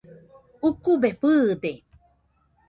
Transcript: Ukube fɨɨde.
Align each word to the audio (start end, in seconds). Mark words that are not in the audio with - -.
Ukube 0.69 1.09
fɨɨde. 1.19 1.71